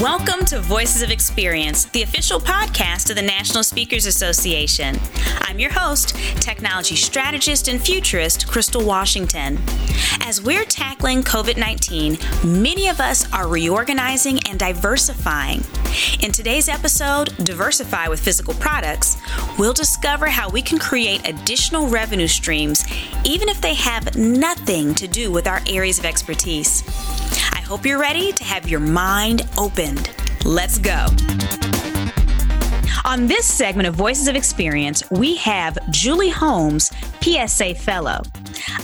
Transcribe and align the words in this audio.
Welcome 0.00 0.44
to 0.46 0.60
Voices 0.60 1.00
of 1.00 1.10
Experience, 1.10 1.86
the 1.86 2.02
official 2.02 2.38
podcast 2.38 3.08
of 3.08 3.16
the 3.16 3.22
National 3.22 3.64
Speakers 3.64 4.04
Association. 4.04 4.98
I'm 5.40 5.58
your 5.58 5.70
host, 5.72 6.14
technology 6.38 6.96
strategist 6.96 7.68
and 7.68 7.80
futurist 7.80 8.46
Crystal 8.46 8.84
Washington. 8.84 9.58
As 10.20 10.42
we're 10.42 10.66
tackling 10.66 11.22
COVID 11.22 11.56
19, 11.56 12.18
many 12.44 12.88
of 12.88 13.00
us 13.00 13.32
are 13.32 13.48
reorganizing 13.48 14.38
and 14.46 14.58
diversifying. 14.58 15.62
In 16.20 16.30
today's 16.30 16.68
episode, 16.68 17.34
Diversify 17.38 18.08
with 18.08 18.20
Physical 18.20 18.52
Products, 18.52 19.16
we'll 19.58 19.72
discover 19.72 20.26
how 20.26 20.50
we 20.50 20.60
can 20.60 20.78
create 20.78 21.26
additional 21.26 21.88
revenue 21.88 22.28
streams, 22.28 22.84
even 23.24 23.48
if 23.48 23.62
they 23.62 23.74
have 23.74 24.14
nothing 24.14 24.94
to 24.94 25.08
do 25.08 25.32
with 25.32 25.46
our 25.46 25.62
areas 25.66 25.98
of 25.98 26.04
expertise. 26.04 26.82
Hope 27.66 27.84
you're 27.84 27.98
ready 27.98 28.30
to 28.30 28.44
have 28.44 28.68
your 28.68 28.78
mind 28.78 29.42
opened. 29.58 30.08
Let's 30.44 30.78
go. 30.78 31.06
On 33.04 33.26
this 33.26 33.44
segment 33.44 33.88
of 33.88 33.96
Voices 33.96 34.28
of 34.28 34.36
Experience, 34.36 35.02
we 35.10 35.34
have 35.38 35.76
Julie 35.90 36.28
Holmes, 36.28 36.92
PSA 37.20 37.74
Fellow. 37.74 38.22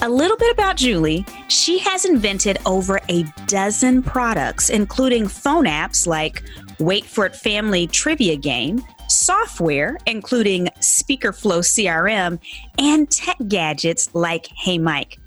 A 0.02 0.08
little 0.08 0.36
bit 0.36 0.52
about 0.52 0.74
Julie. 0.74 1.24
She 1.47 1.78
has 1.78 2.05
invented 2.05 2.58
over 2.66 3.00
a 3.08 3.22
dozen 3.47 4.02
products, 4.02 4.69
including 4.69 5.28
phone 5.28 5.67
apps 5.67 6.05
like 6.05 6.42
Wait 6.80 7.05
for 7.05 7.24
It 7.24 7.36
Family 7.36 7.86
Trivia 7.86 8.34
Game, 8.34 8.83
software, 9.08 9.96
including 10.06 10.67
SpeakerFlow 10.80 11.62
CRM, 11.62 12.41
and 12.78 13.08
tech 13.08 13.36
gadgets 13.46 14.12
like 14.12 14.48
Hey 14.56 14.78
Mike. 14.78 15.21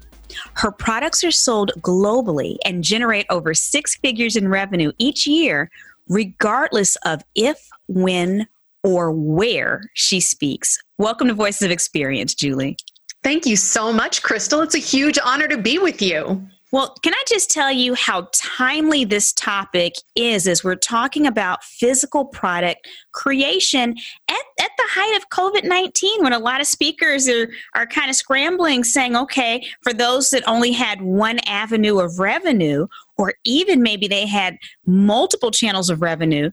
Her 0.53 0.71
products 0.71 1.23
are 1.23 1.31
sold 1.31 1.71
globally 1.81 2.57
and 2.65 2.83
generate 2.83 3.25
over 3.29 3.53
six 3.53 3.95
figures 3.95 4.35
in 4.35 4.47
revenue 4.47 4.91
each 4.97 5.27
year, 5.27 5.69
regardless 6.07 6.95
of 7.05 7.21
if, 7.35 7.69
when, 7.87 8.47
or 8.83 9.11
where 9.11 9.89
she 9.93 10.19
speaks. 10.19 10.77
Welcome 10.97 11.27
to 11.27 11.33
Voices 11.33 11.63
of 11.63 11.71
Experience, 11.71 12.33
Julie. 12.35 12.77
Thank 13.23 13.45
you 13.45 13.55
so 13.55 13.91
much, 13.91 14.21
Crystal. 14.21 14.61
It's 14.61 14.75
a 14.75 14.79
huge 14.79 15.17
honor 15.23 15.47
to 15.47 15.57
be 15.57 15.79
with 15.79 16.01
you. 16.01 16.47
Well, 16.71 16.95
can 17.03 17.13
I 17.13 17.23
just 17.27 17.51
tell 17.51 17.71
you 17.71 17.93
how 17.93 18.27
timely 18.33 19.05
this 19.05 19.31
topic 19.31 19.93
is 20.15 20.47
as 20.47 20.63
we're 20.63 20.75
talking 20.75 21.27
about 21.27 21.63
physical 21.63 22.25
product 22.25 22.87
creation 23.11 23.95
at, 24.27 24.43
at 24.59 24.71
the 24.77 24.83
height 24.87 25.15
of 25.15 25.29
COVID 25.29 25.63
19 25.63 26.23
when 26.23 26.33
a 26.33 26.39
lot 26.39 26.61
of 26.61 26.67
speakers 26.67 27.29
are, 27.29 27.49
are 27.75 27.85
kind 27.85 28.09
of 28.09 28.15
scrambling, 28.15 28.83
saying, 28.83 29.15
okay, 29.15 29.65
for 29.81 29.93
those 29.93 30.31
that 30.31 30.43
only 30.47 30.71
had 30.71 31.01
one 31.01 31.39
avenue 31.45 31.99
of 31.99 32.19
revenue, 32.19 32.87
or 33.17 33.35
even 33.45 33.83
maybe 33.83 34.07
they 34.07 34.25
had 34.25 34.57
multiple 34.85 35.51
channels 35.51 35.91
of 35.91 36.01
revenue, 36.01 36.49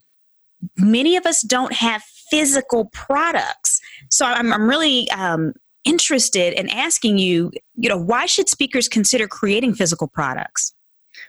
many 0.76 1.16
of 1.16 1.24
us 1.24 1.42
don't 1.42 1.72
have 1.72 2.02
physical 2.30 2.86
products. 2.92 3.80
So 4.10 4.26
I'm, 4.26 4.52
I'm 4.52 4.68
really 4.68 5.10
um, 5.10 5.54
interested 5.84 6.52
in 6.58 6.68
asking 6.68 7.18
you, 7.18 7.50
you 7.76 7.88
know, 7.88 7.96
why 7.96 8.26
should 8.26 8.48
speakers 8.48 8.88
consider 8.88 9.26
creating 9.26 9.74
physical 9.74 10.08
products? 10.08 10.74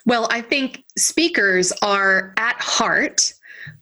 Well, 0.05 0.27
I 0.31 0.41
think 0.41 0.83
speakers 0.97 1.73
are 1.81 2.33
at 2.37 2.59
heart 2.61 3.33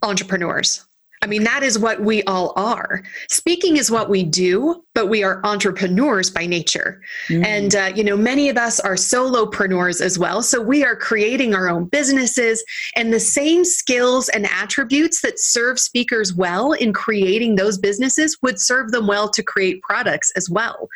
entrepreneurs. 0.03 0.85
I 1.23 1.27
mean, 1.27 1.43
that 1.43 1.61
is 1.61 1.77
what 1.77 2.01
we 2.01 2.23
all 2.23 2.53
are. 2.55 3.03
Speaking 3.29 3.77
is 3.77 3.91
what 3.91 4.09
we 4.09 4.23
do, 4.23 4.83
but 4.93 5.07
we 5.07 5.23
are 5.23 5.39
entrepreneurs 5.45 6.29
by 6.29 6.45
nature. 6.45 7.01
Mm. 7.29 7.45
And, 7.45 7.75
uh, 7.75 7.91
you 7.95 8.03
know, 8.03 8.17
many 8.17 8.49
of 8.49 8.57
us 8.57 8.79
are 8.79 8.95
solopreneurs 8.95 10.01
as 10.01 10.19
well. 10.19 10.41
So 10.41 10.61
we 10.61 10.83
are 10.83 10.95
creating 10.95 11.55
our 11.55 11.69
own 11.69 11.85
businesses, 11.85 12.63
and 12.95 13.13
the 13.13 13.19
same 13.19 13.63
skills 13.63 14.27
and 14.29 14.45
attributes 14.47 15.21
that 15.21 15.39
serve 15.39 15.79
speakers 15.79 16.33
well 16.33 16.73
in 16.73 16.93
creating 16.93 17.55
those 17.55 17.77
businesses 17.77 18.37
would 18.41 18.59
serve 18.59 18.91
them 18.91 19.07
well 19.07 19.29
to 19.29 19.41
create 19.41 19.81
products 19.81 20.31
as 20.35 20.49
well. 20.49 20.89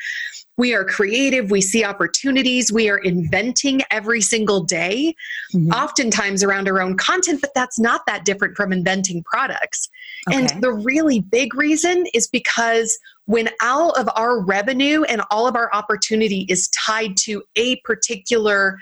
We 0.57 0.73
are 0.73 0.85
creative, 0.85 1.51
we 1.51 1.59
see 1.59 1.83
opportunities, 1.83 2.71
we 2.71 2.89
are 2.89 2.99
inventing 2.99 3.81
every 3.91 4.21
single 4.21 4.63
day, 4.63 5.13
mm-hmm. 5.53 5.69
oftentimes 5.71 6.43
around 6.43 6.69
our 6.69 6.81
own 6.81 6.95
content, 6.95 7.41
but 7.41 7.53
that's 7.53 7.77
not 7.77 8.05
that 8.07 8.23
different 8.23 8.55
from 8.55 8.71
inventing 8.71 9.23
products. 9.23 9.89
Okay. 10.29 10.37
And 10.37 10.61
the 10.63 10.71
really 10.71 11.19
big 11.19 11.55
reason 11.55 12.05
is 12.13 12.27
because 12.27 12.97
when 13.25 13.49
all 13.61 13.91
of 13.91 14.09
our 14.15 14.39
revenue 14.39 15.03
and 15.03 15.21
all 15.31 15.47
of 15.47 15.55
our 15.55 15.69
opportunity 15.73 16.45
is 16.49 16.69
tied 16.69 17.17
to 17.17 17.43
a 17.55 17.77
particular 17.77 18.77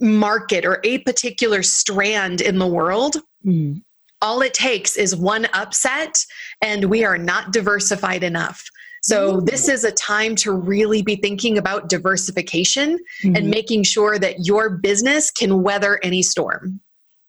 market 0.00 0.64
or 0.64 0.80
a 0.84 0.98
particular 0.98 1.62
strand 1.62 2.40
in 2.40 2.58
the 2.58 2.66
world, 2.66 3.16
mm. 3.44 3.80
all 4.20 4.42
it 4.42 4.54
takes 4.54 4.96
is 4.96 5.16
one 5.16 5.46
upset 5.54 6.24
and 6.62 6.84
we 6.84 7.04
are 7.04 7.18
not 7.18 7.52
diversified 7.52 8.22
enough. 8.22 8.62
So, 9.02 9.40
this 9.40 9.68
is 9.68 9.84
a 9.84 9.92
time 9.92 10.34
to 10.36 10.50
really 10.50 11.00
be 11.00 11.14
thinking 11.14 11.58
about 11.58 11.88
diversification 11.88 12.98
mm-hmm. 13.22 13.36
and 13.36 13.48
making 13.48 13.84
sure 13.84 14.18
that 14.18 14.46
your 14.46 14.68
business 14.68 15.30
can 15.30 15.62
weather 15.62 16.00
any 16.02 16.22
storm. 16.22 16.80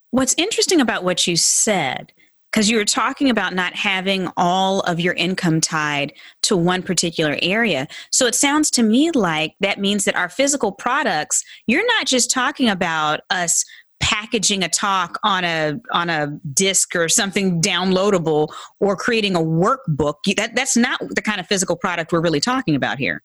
What's 0.09 0.33
interesting 0.39 0.81
about 0.81 1.03
what 1.03 1.27
you 1.27 1.35
said, 1.35 2.13
because 2.51 2.69
you 2.69 2.77
were 2.77 2.85
talking 2.85 3.29
about 3.29 3.53
not 3.53 3.75
having 3.75 4.29
all 4.37 4.81
of 4.81 4.99
your 4.99 5.13
income 5.13 5.61
tied 5.61 6.13
to 6.43 6.55
one 6.55 6.81
particular 6.81 7.37
area. 7.41 7.87
So, 8.11 8.25
it 8.25 8.35
sounds 8.35 8.71
to 8.71 8.83
me 8.83 9.11
like 9.11 9.55
that 9.59 9.79
means 9.79 10.05
that 10.05 10.15
our 10.15 10.29
physical 10.29 10.71
products, 10.71 11.43
you're 11.67 11.85
not 11.85 12.07
just 12.07 12.31
talking 12.31 12.69
about 12.69 13.21
us 13.29 13.63
packaging 13.99 14.63
a 14.63 14.69
talk 14.69 15.17
on 15.23 15.43
a 15.43 15.73
on 15.91 16.09
a 16.09 16.27
disc 16.53 16.95
or 16.95 17.09
something 17.09 17.61
downloadable 17.61 18.47
or 18.79 18.95
creating 18.95 19.35
a 19.35 19.39
workbook 19.39 20.15
that 20.35 20.55
that's 20.55 20.77
not 20.77 20.99
the 21.15 21.21
kind 21.21 21.39
of 21.39 21.47
physical 21.47 21.75
product 21.75 22.11
we're 22.11 22.21
really 22.21 22.39
talking 22.39 22.75
about 22.75 22.99
here 22.99 23.23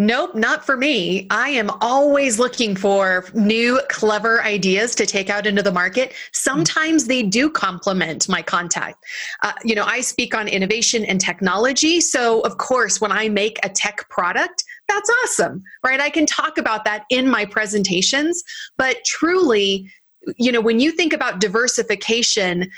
Nope, 0.00 0.36
not 0.36 0.64
for 0.64 0.76
me. 0.76 1.26
I 1.28 1.48
am 1.48 1.70
always 1.80 2.38
looking 2.38 2.76
for 2.76 3.24
new, 3.34 3.80
clever 3.88 4.40
ideas 4.44 4.94
to 4.94 5.04
take 5.06 5.28
out 5.28 5.44
into 5.44 5.60
the 5.60 5.72
market. 5.72 6.14
Sometimes 6.30 7.06
they 7.06 7.24
do 7.24 7.50
complement 7.50 8.28
my 8.28 8.40
contact. 8.40 9.04
Uh, 9.42 9.54
you 9.64 9.74
know, 9.74 9.82
I 9.84 10.00
speak 10.00 10.36
on 10.36 10.46
innovation 10.46 11.04
and 11.04 11.20
technology. 11.20 12.00
So, 12.00 12.42
of 12.42 12.58
course, 12.58 13.00
when 13.00 13.10
I 13.10 13.28
make 13.28 13.58
a 13.64 13.68
tech 13.68 14.08
product, 14.08 14.62
that's 14.86 15.10
awesome, 15.24 15.64
right? 15.84 16.00
I 16.00 16.10
can 16.10 16.26
talk 16.26 16.58
about 16.58 16.84
that 16.84 17.02
in 17.10 17.28
my 17.28 17.44
presentations. 17.44 18.44
But 18.76 18.98
truly, 19.04 19.90
you 20.36 20.52
know, 20.52 20.60
when 20.60 20.78
you 20.78 20.92
think 20.92 21.12
about 21.12 21.40
diversification, 21.40 22.70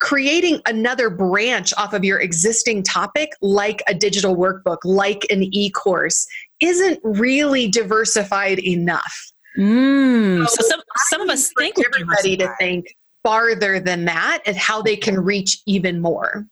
creating 0.00 0.60
another 0.66 1.10
branch 1.10 1.74
off 1.76 1.92
of 1.92 2.04
your 2.04 2.20
existing 2.20 2.82
topic, 2.82 3.30
like 3.42 3.82
a 3.88 3.94
digital 3.94 4.36
workbook, 4.36 4.78
like 4.84 5.26
an 5.30 5.42
e 5.52 5.70
course, 5.70 6.26
isn't 6.60 7.00
really 7.02 7.68
diversified 7.68 8.58
enough. 8.58 9.32
Mm. 9.58 10.46
So, 10.46 10.54
so, 10.60 10.68
some, 10.68 10.80
some 11.10 11.20
of 11.20 11.28
us 11.28 11.50
think 11.58 11.76
everybody 11.84 12.36
to 12.36 12.54
think 12.58 12.86
farther 13.22 13.80
than 13.80 14.04
that 14.04 14.42
and 14.46 14.56
how 14.56 14.82
they 14.82 14.96
can 14.96 15.18
reach 15.20 15.58
even 15.66 16.00
more. 16.00 16.46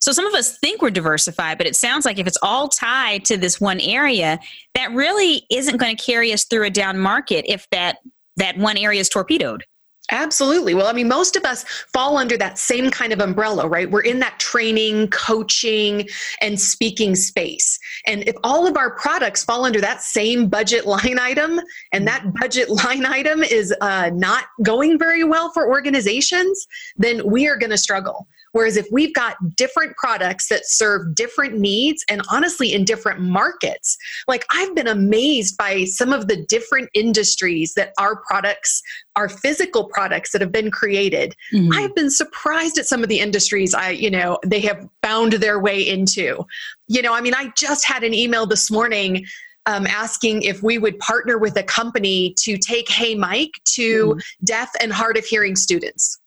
So 0.00 0.12
some 0.12 0.26
of 0.26 0.34
us 0.34 0.58
think 0.58 0.82
we're 0.82 0.90
diversified, 0.90 1.58
but 1.58 1.66
it 1.66 1.76
sounds 1.76 2.04
like 2.04 2.18
if 2.18 2.26
it's 2.26 2.38
all 2.42 2.68
tied 2.68 3.24
to 3.26 3.36
this 3.36 3.60
one 3.60 3.80
area, 3.80 4.38
that 4.74 4.92
really 4.92 5.46
isn't 5.50 5.78
going 5.78 5.96
to 5.96 6.02
carry 6.02 6.32
us 6.32 6.44
through 6.44 6.64
a 6.64 6.70
down 6.70 6.98
market 6.98 7.44
if 7.48 7.68
that 7.70 7.98
that 8.36 8.58
one 8.58 8.76
area 8.76 9.00
is 9.00 9.08
torpedoed. 9.08 9.64
Absolutely. 10.10 10.74
Well, 10.74 10.86
I 10.86 10.92
mean, 10.92 11.08
most 11.08 11.36
of 11.36 11.44
us 11.44 11.64
fall 11.92 12.16
under 12.16 12.36
that 12.36 12.58
same 12.58 12.90
kind 12.90 13.12
of 13.12 13.20
umbrella, 13.20 13.66
right? 13.66 13.90
We're 13.90 14.02
in 14.02 14.20
that 14.20 14.38
training, 14.38 15.08
coaching, 15.08 16.08
and 16.40 16.60
speaking 16.60 17.16
space. 17.16 17.78
And 18.06 18.26
if 18.28 18.36
all 18.44 18.66
of 18.66 18.76
our 18.76 18.94
products 18.96 19.42
fall 19.42 19.64
under 19.64 19.80
that 19.80 20.02
same 20.02 20.48
budget 20.48 20.86
line 20.86 21.18
item, 21.18 21.60
and 21.92 22.06
that 22.06 22.24
budget 22.40 22.70
line 22.70 23.04
item 23.04 23.42
is 23.42 23.74
uh, 23.80 24.10
not 24.14 24.44
going 24.62 24.98
very 24.98 25.24
well 25.24 25.50
for 25.52 25.68
organizations, 25.68 26.66
then 26.96 27.28
we 27.28 27.48
are 27.48 27.56
going 27.56 27.70
to 27.70 27.78
struggle. 27.78 28.28
Whereas 28.56 28.78
if 28.78 28.88
we've 28.90 29.12
got 29.12 29.36
different 29.54 29.94
products 29.98 30.48
that 30.48 30.62
serve 30.64 31.14
different 31.14 31.58
needs 31.58 32.02
and 32.08 32.22
honestly 32.30 32.72
in 32.72 32.86
different 32.86 33.20
markets, 33.20 33.98
like 34.28 34.46
I've 34.50 34.74
been 34.74 34.88
amazed 34.88 35.58
by 35.58 35.84
some 35.84 36.10
of 36.10 36.26
the 36.26 36.36
different 36.46 36.88
industries 36.94 37.74
that 37.74 37.92
our 37.98 38.16
products, 38.16 38.80
our 39.14 39.28
physical 39.28 39.84
products 39.84 40.32
that 40.32 40.40
have 40.40 40.52
been 40.52 40.70
created. 40.70 41.36
Mm-hmm. 41.52 41.70
I've 41.74 41.94
been 41.94 42.10
surprised 42.10 42.78
at 42.78 42.86
some 42.86 43.02
of 43.02 43.10
the 43.10 43.20
industries 43.20 43.74
I, 43.74 43.90
you 43.90 44.10
know, 44.10 44.38
they 44.42 44.60
have 44.60 44.88
found 45.02 45.34
their 45.34 45.60
way 45.60 45.86
into. 45.86 46.42
You 46.88 47.02
know, 47.02 47.12
I 47.12 47.20
mean, 47.20 47.34
I 47.34 47.52
just 47.58 47.86
had 47.86 48.04
an 48.04 48.14
email 48.14 48.46
this 48.46 48.70
morning 48.70 49.26
um, 49.66 49.86
asking 49.86 50.44
if 50.44 50.62
we 50.62 50.78
would 50.78 50.98
partner 50.98 51.36
with 51.36 51.58
a 51.58 51.62
company 51.62 52.34
to 52.38 52.56
take 52.56 52.88
Hey 52.88 53.14
Mike 53.14 53.52
to 53.74 54.06
mm-hmm. 54.06 54.44
deaf 54.46 54.70
and 54.80 54.94
hard 54.94 55.18
of 55.18 55.26
hearing 55.26 55.56
students. 55.56 56.18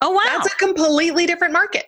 Oh, 0.00 0.10
wow. 0.10 0.22
That's 0.26 0.52
a 0.52 0.56
completely 0.56 1.26
different 1.26 1.52
market. 1.52 1.86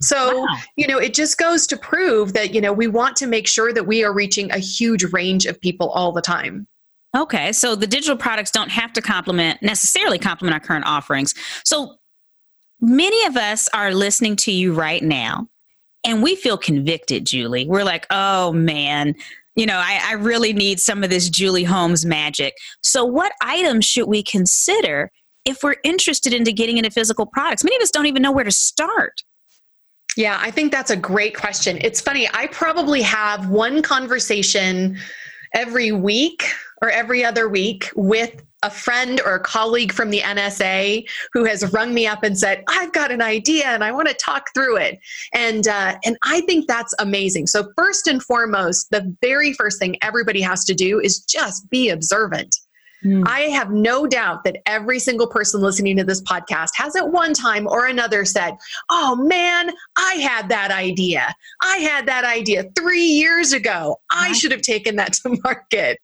So, 0.00 0.40
wow. 0.40 0.56
you 0.76 0.86
know, 0.86 0.98
it 0.98 1.14
just 1.14 1.38
goes 1.38 1.66
to 1.68 1.76
prove 1.76 2.32
that, 2.32 2.52
you 2.52 2.60
know, 2.60 2.72
we 2.72 2.88
want 2.88 3.16
to 3.16 3.26
make 3.26 3.46
sure 3.46 3.72
that 3.72 3.86
we 3.86 4.02
are 4.02 4.12
reaching 4.12 4.50
a 4.50 4.58
huge 4.58 5.04
range 5.12 5.46
of 5.46 5.60
people 5.60 5.90
all 5.90 6.10
the 6.12 6.22
time. 6.22 6.66
Okay. 7.16 7.52
So 7.52 7.76
the 7.76 7.86
digital 7.86 8.16
products 8.16 8.50
don't 8.50 8.70
have 8.70 8.92
to 8.94 9.02
complement 9.02 9.62
necessarily 9.62 10.18
complement 10.18 10.54
our 10.54 10.60
current 10.60 10.86
offerings. 10.86 11.34
So 11.64 11.96
many 12.80 13.24
of 13.26 13.36
us 13.36 13.68
are 13.74 13.94
listening 13.94 14.34
to 14.36 14.50
you 14.50 14.72
right 14.72 15.02
now 15.02 15.46
and 16.04 16.22
we 16.22 16.34
feel 16.34 16.58
convicted, 16.58 17.26
Julie. 17.26 17.66
We're 17.66 17.84
like, 17.84 18.06
oh 18.10 18.52
man, 18.52 19.14
you 19.54 19.66
know, 19.66 19.76
I, 19.76 20.00
I 20.04 20.12
really 20.14 20.52
need 20.52 20.80
some 20.80 21.04
of 21.04 21.10
this 21.10 21.28
Julie 21.28 21.64
Holmes 21.64 22.04
magic. 22.04 22.54
So 22.82 23.04
what 23.04 23.32
items 23.42 23.84
should 23.84 24.08
we 24.08 24.22
consider 24.22 25.12
if 25.44 25.62
we're 25.62 25.76
interested 25.84 26.32
into 26.32 26.52
getting 26.52 26.78
into 26.78 26.90
physical 26.90 27.26
products? 27.26 27.64
Many 27.64 27.76
of 27.76 27.82
us 27.82 27.90
don't 27.90 28.06
even 28.06 28.22
know 28.22 28.32
where 28.32 28.44
to 28.44 28.50
start. 28.50 29.22
Yeah, 30.16 30.38
I 30.40 30.50
think 30.50 30.72
that's 30.72 30.90
a 30.90 30.96
great 30.96 31.34
question. 31.34 31.78
It's 31.80 32.00
funny, 32.00 32.28
I 32.32 32.46
probably 32.48 33.02
have 33.02 33.48
one 33.48 33.82
conversation 33.82 34.98
every 35.54 35.92
week 35.92 36.44
or 36.82 36.90
every 36.90 37.24
other 37.24 37.48
week 37.48 37.90
with 37.94 38.42
a 38.62 38.70
friend 38.70 39.20
or 39.24 39.34
a 39.34 39.40
colleague 39.40 39.92
from 39.92 40.10
the 40.10 40.20
NSA 40.20 41.04
who 41.32 41.44
has 41.44 41.72
rung 41.72 41.92
me 41.92 42.06
up 42.06 42.22
and 42.22 42.38
said, 42.38 42.62
"I've 42.68 42.92
got 42.92 43.10
an 43.10 43.20
idea 43.20 43.66
and 43.66 43.82
I 43.82 43.90
want 43.90 44.08
to 44.08 44.14
talk 44.14 44.50
through 44.54 44.76
it." 44.76 45.00
And 45.34 45.66
uh, 45.66 45.96
and 46.04 46.16
I 46.22 46.42
think 46.42 46.68
that's 46.68 46.94
amazing. 46.98 47.48
So 47.48 47.72
first 47.76 48.06
and 48.06 48.22
foremost, 48.22 48.90
the 48.90 49.14
very 49.20 49.52
first 49.52 49.78
thing 49.78 49.96
everybody 50.00 50.40
has 50.42 50.64
to 50.66 50.74
do 50.74 51.00
is 51.00 51.20
just 51.20 51.68
be 51.70 51.88
observant. 51.88 52.54
Mm. 53.04 53.24
I 53.26 53.40
have 53.42 53.70
no 53.70 54.06
doubt 54.06 54.44
that 54.44 54.58
every 54.66 54.98
single 54.98 55.26
person 55.26 55.60
listening 55.60 55.96
to 55.96 56.04
this 56.04 56.22
podcast 56.22 56.70
has 56.76 56.94
at 56.96 57.10
one 57.10 57.34
time 57.34 57.66
or 57.66 57.86
another 57.86 58.24
said, 58.24 58.56
Oh 58.90 59.16
man, 59.16 59.72
I 59.96 60.14
had 60.14 60.48
that 60.50 60.70
idea. 60.70 61.34
I 61.62 61.78
had 61.78 62.06
that 62.06 62.24
idea 62.24 62.64
three 62.76 63.04
years 63.04 63.52
ago. 63.52 64.00
I 64.10 64.32
should 64.32 64.52
have 64.52 64.62
taken 64.62 64.96
that 64.96 65.12
to 65.24 65.36
market. 65.42 65.98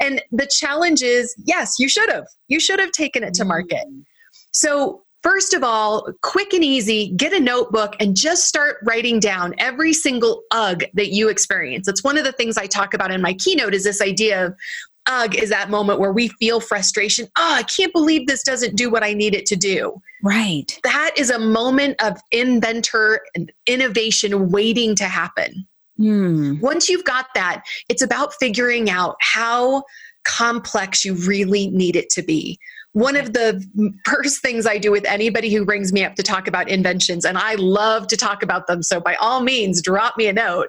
And 0.00 0.22
the 0.32 0.46
challenge 0.46 1.02
is 1.02 1.34
yes, 1.46 1.78
you 1.78 1.88
should 1.88 2.10
have. 2.10 2.26
You 2.48 2.60
should 2.60 2.80
have 2.80 2.92
taken 2.92 3.22
it 3.22 3.34
to 3.34 3.44
market. 3.44 3.84
Mm. 3.88 4.04
So, 4.52 5.04
First 5.24 5.54
of 5.54 5.64
all, 5.64 6.06
quick 6.20 6.52
and 6.52 6.62
easy, 6.62 7.14
get 7.16 7.32
a 7.32 7.40
notebook 7.40 7.96
and 7.98 8.14
just 8.14 8.44
start 8.44 8.76
writing 8.84 9.20
down 9.20 9.54
every 9.56 9.94
single 9.94 10.42
ugh 10.50 10.84
that 10.92 11.14
you 11.14 11.30
experience. 11.30 11.88
It's 11.88 12.04
one 12.04 12.18
of 12.18 12.24
the 12.24 12.32
things 12.32 12.58
I 12.58 12.66
talk 12.66 12.92
about 12.92 13.10
in 13.10 13.22
my 13.22 13.32
keynote 13.32 13.72
is 13.72 13.84
this 13.84 14.02
idea 14.02 14.44
of 14.44 14.54
ugh 15.06 15.34
is 15.34 15.50
that 15.50 15.70
moment 15.70 16.00
where 16.00 16.12
we 16.12 16.28
feel 16.28 16.60
frustration. 16.60 17.26
Oh, 17.36 17.54
I 17.54 17.62
can't 17.64 17.92
believe 17.92 18.26
this 18.26 18.42
doesn't 18.42 18.76
do 18.76 18.90
what 18.90 19.02
I 19.02 19.12
need 19.12 19.34
it 19.34 19.46
to 19.46 19.56
do. 19.56 20.00
Right. 20.22 20.78
That 20.84 21.12
is 21.16 21.30
a 21.30 21.38
moment 21.38 22.02
of 22.02 22.18
inventor 22.30 23.20
and 23.34 23.52
innovation 23.66 24.50
waiting 24.50 24.94
to 24.96 25.04
happen. 25.04 25.66
Hmm. 25.96 26.58
Once 26.60 26.88
you've 26.88 27.04
got 27.04 27.26
that, 27.34 27.64
it's 27.88 28.02
about 28.02 28.34
figuring 28.34 28.90
out 28.90 29.16
how 29.20 29.84
complex 30.24 31.04
you 31.04 31.14
really 31.14 31.68
need 31.68 31.96
it 31.96 32.10
to 32.10 32.22
be. 32.22 32.58
One 32.92 33.16
of 33.16 33.32
the 33.32 33.62
first 34.04 34.40
things 34.40 34.66
I 34.66 34.78
do 34.78 34.90
with 34.90 35.04
anybody 35.04 35.52
who 35.52 35.64
brings 35.64 35.92
me 35.92 36.04
up 36.04 36.14
to 36.14 36.22
talk 36.22 36.46
about 36.46 36.68
inventions, 36.68 37.24
and 37.24 37.36
I 37.36 37.56
love 37.56 38.06
to 38.08 38.16
talk 38.16 38.42
about 38.42 38.66
them, 38.66 38.82
so 38.82 39.00
by 39.00 39.16
all 39.16 39.40
means, 39.40 39.82
drop 39.82 40.16
me 40.16 40.28
a 40.28 40.32
note, 40.32 40.68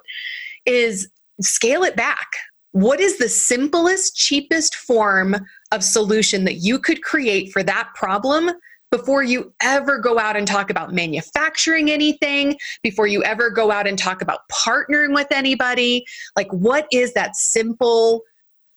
is 0.66 1.08
scale 1.40 1.84
it 1.84 1.96
back 1.96 2.26
what 2.76 3.00
is 3.00 3.16
the 3.16 3.28
simplest, 3.30 4.16
cheapest 4.16 4.74
form 4.74 5.34
of 5.72 5.82
solution 5.82 6.44
that 6.44 6.56
you 6.56 6.78
could 6.78 7.02
create 7.02 7.50
for 7.50 7.62
that 7.62 7.88
problem 7.94 8.50
before 8.90 9.22
you 9.22 9.54
ever 9.62 9.98
go 9.98 10.18
out 10.18 10.36
and 10.36 10.46
talk 10.46 10.68
about 10.68 10.92
manufacturing 10.92 11.90
anything, 11.90 12.54
before 12.82 13.06
you 13.06 13.24
ever 13.24 13.48
go 13.48 13.70
out 13.70 13.86
and 13.86 13.98
talk 13.98 14.20
about 14.20 14.40
partnering 14.52 15.14
with 15.14 15.28
anybody? 15.30 16.04
Like, 16.36 16.52
what 16.52 16.86
is 16.92 17.14
that 17.14 17.34
simple, 17.34 18.20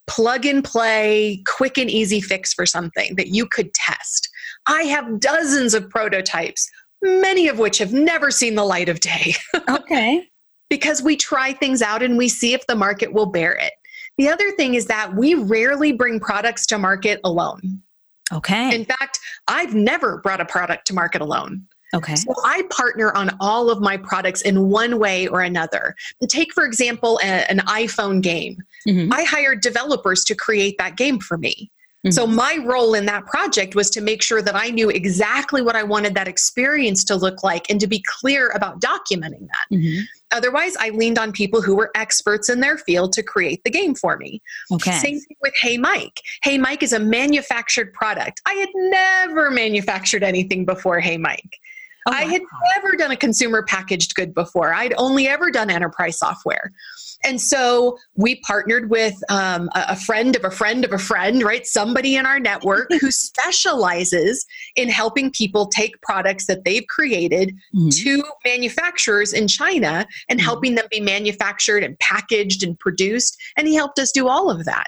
plug 0.08 0.46
and 0.46 0.64
play, 0.64 1.44
quick 1.46 1.78
and 1.78 1.90
easy 1.90 2.22
fix 2.22 2.54
for 2.54 2.66
something 2.66 3.18
that 3.18 3.28
you 3.28 3.46
could 3.46 3.74
test? 3.74 4.30
I 4.66 4.84
have 4.84 5.20
dozens 5.20 5.74
of 5.74 5.90
prototypes, 5.90 6.70
many 7.02 7.50
of 7.50 7.60
which 7.60 7.80
have 7.80 7.92
never 7.92 8.32
seen 8.32 8.56
the 8.56 8.64
light 8.64 8.88
of 8.88 9.02
day. 9.02 9.34
Okay. 9.70 10.26
because 10.70 11.02
we 11.02 11.18
try 11.18 11.52
things 11.52 11.82
out 11.82 12.02
and 12.02 12.18
we 12.18 12.30
see 12.30 12.54
if 12.54 12.66
the 12.68 12.76
market 12.76 13.12
will 13.12 13.26
bear 13.26 13.52
it. 13.54 13.74
The 14.20 14.28
other 14.28 14.52
thing 14.52 14.74
is 14.74 14.86
that 14.88 15.16
we 15.16 15.34
rarely 15.34 15.94
bring 15.94 16.20
products 16.20 16.66
to 16.66 16.78
market 16.78 17.22
alone. 17.24 17.82
Okay. 18.34 18.76
In 18.76 18.84
fact, 18.84 19.18
I've 19.48 19.74
never 19.74 20.18
brought 20.18 20.42
a 20.42 20.46
product 20.46 20.88
to 20.88 20.94
market 20.94 21.22
alone. 21.22 21.66
Okay. 21.94 22.16
So 22.16 22.34
I 22.44 22.64
partner 22.70 23.16
on 23.16 23.32
all 23.40 23.70
of 23.70 23.80
my 23.80 23.96
products 23.96 24.42
in 24.42 24.68
one 24.68 25.00
way 25.00 25.28
or 25.28 25.40
another. 25.40 25.96
Take, 26.28 26.54
for 26.54 26.66
example, 26.66 27.18
a, 27.24 27.50
an 27.50 27.60
iPhone 27.60 28.22
game. 28.22 28.58
Mm-hmm. 28.86 29.14
I 29.14 29.24
hired 29.24 29.62
developers 29.62 30.26
to 30.26 30.36
create 30.36 30.78
that 30.80 30.98
game 30.98 31.20
for 31.20 31.38
me. 31.38 31.72
Mm-hmm. 32.06 32.12
So 32.12 32.28
my 32.28 32.58
role 32.66 32.96
in 32.96 33.06
that 33.06 33.26
project 33.26 33.74
was 33.74 33.90
to 33.92 34.02
make 34.02 34.22
sure 34.22 34.42
that 34.42 34.56
I 34.56 34.70
knew 34.70 34.90
exactly 34.90 35.62
what 35.62 35.78
I 35.78 35.84
wanted 35.84 36.14
that 36.16 36.28
experience 36.28 37.06
to 37.06 37.16
look 37.16 37.42
like 37.42 37.70
and 37.70 37.80
to 37.80 37.88
be 37.88 38.04
clear 38.20 38.50
about 38.50 38.82
documenting 38.82 39.48
that. 39.48 39.66
Mm-hmm. 39.72 40.02
Otherwise, 40.32 40.76
I 40.80 40.90
leaned 40.90 41.18
on 41.18 41.32
people 41.32 41.62
who 41.62 41.76
were 41.76 41.92
experts 41.96 42.50
in 42.50 42.60
their 42.60 42.78
field 42.78 43.14
to 43.14 43.24
create 43.24 43.64
the 43.64 43.72
game 43.72 43.96
for 43.96 44.18
me. 44.18 44.42
Okay. 44.72 44.92
Same 44.92 45.20
thing 45.20 45.38
with 45.42 45.54
Hey 45.62 45.78
Mike. 45.78 46.22
Hey 46.44 46.58
Mike 46.58 46.84
is 46.84 46.94
a 46.94 47.00
manufactured 47.00 47.94
product. 47.94 48.42
I 48.46 48.54
had 48.54 48.70
never 48.74 49.50
manufactured 49.50 50.24
anything 50.24 50.66
before 50.66 51.00
Hey 51.00 51.18
Mike. 51.18 51.58
Oh, 52.08 52.12
I 52.14 52.24
had 52.24 52.42
never 52.76 52.96
done 52.96 53.12
a 53.12 53.18
consumer 53.18 53.64
packaged 53.64 54.16
good 54.16 54.34
before. 54.34 54.74
I'd 54.74 54.94
only 54.98 55.28
ever 55.28 55.52
done 55.52 55.70
enterprise 55.70 56.18
software. 56.18 56.72
And 57.24 57.42
so 57.42 57.98
we 58.16 58.40
partnered 58.42 58.90
with 58.90 59.16
um, 59.30 59.70
a 59.76 59.96
friend 59.96 60.36
of 60.36 60.44
a 60.46 60.52
friend 60.52 60.86
of 60.86 60.94
a 60.94 60.98
friend, 60.98 61.44
right? 61.44 61.66
Somebody 61.66 62.16
in 62.16 62.26
our 62.26 62.40
network 62.40 62.90
who 63.00 63.12
specializes 63.12 64.46
in 64.76 64.90
helping 64.90 65.32
people 65.32 65.68
take 65.68 66.02
products 66.02 66.46
that 66.48 66.64
they've 66.64 66.88
created 66.88 67.54
mm-hmm. 67.76 67.90
to 67.90 68.24
manufacturers 68.46 69.34
in 69.34 69.48
China 69.48 70.08
and 70.30 70.40
mm-hmm. 70.40 70.46
helping 70.46 70.76
them 70.76 70.86
be 70.90 71.02
manufactured 71.02 71.84
and 71.84 72.00
packaged 72.00 72.64
and 72.64 72.80
produced. 72.80 73.38
And 73.58 73.68
he 73.68 73.76
helped 73.76 74.00
us 74.00 74.12
do 74.12 74.28
all 74.28 74.50
of 74.50 74.66
that. 74.66 74.88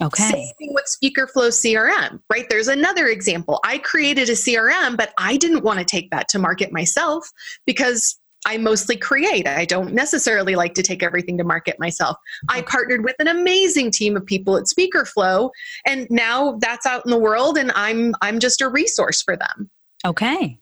Okay. 0.00 0.30
Same 0.30 0.54
thing 0.58 0.74
with 0.74 0.84
SpeakerFlow 0.86 1.50
CRM, 1.50 2.20
right? 2.30 2.46
There's 2.48 2.68
another 2.68 3.08
example. 3.08 3.60
I 3.64 3.78
created 3.78 4.28
a 4.28 4.32
CRM, 4.32 4.96
but 4.96 5.12
I 5.18 5.36
didn't 5.36 5.64
want 5.64 5.80
to 5.80 5.84
take 5.84 6.10
that 6.10 6.28
to 6.28 6.38
market 6.38 6.72
myself 6.72 7.28
because 7.66 8.16
I 8.46 8.56
mostly 8.56 8.96
create. 8.96 9.46
I 9.46 9.64
don't 9.64 9.92
necessarily 9.92 10.54
like 10.54 10.74
to 10.74 10.82
take 10.82 11.02
everything 11.02 11.36
to 11.38 11.44
market 11.44 11.78
myself. 11.78 12.16
I 12.48 12.60
mm-hmm. 12.60 12.68
partnered 12.68 13.04
with 13.04 13.16
an 13.18 13.28
amazing 13.28 13.90
team 13.90 14.16
of 14.16 14.24
people 14.24 14.56
at 14.56 14.64
SpeakerFlow 14.64 15.50
and 15.86 16.06
now 16.10 16.56
that's 16.60 16.86
out 16.86 17.04
in 17.04 17.10
the 17.10 17.18
world 17.18 17.58
and 17.58 17.72
I'm 17.74 18.14
I'm 18.22 18.38
just 18.38 18.60
a 18.60 18.68
resource 18.68 19.22
for 19.22 19.36
them. 19.36 19.70
Okay. 20.06 20.58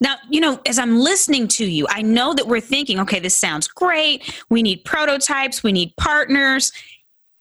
Now, 0.00 0.16
you 0.30 0.40
know, 0.40 0.60
as 0.66 0.78
I'm 0.78 0.98
listening 0.98 1.46
to 1.48 1.64
you, 1.64 1.86
I 1.88 2.02
know 2.02 2.34
that 2.34 2.48
we're 2.48 2.60
thinking, 2.60 2.98
okay, 3.00 3.20
this 3.20 3.36
sounds 3.36 3.68
great. 3.68 4.42
We 4.50 4.62
need 4.62 4.84
prototypes, 4.84 5.62
we 5.62 5.72
need 5.72 5.94
partners. 5.96 6.72